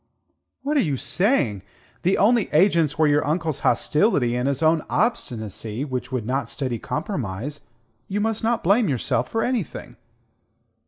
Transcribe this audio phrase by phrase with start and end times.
[0.63, 1.61] "What are you saying?
[2.01, 6.79] The only agents were your uncle's hostility and his own obstinacy which would not study
[6.79, 7.59] compromise.
[8.07, 9.97] You must not blame yourself for anything."